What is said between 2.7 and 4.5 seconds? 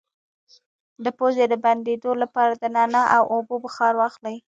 نعناع او اوبو بخار واخلئ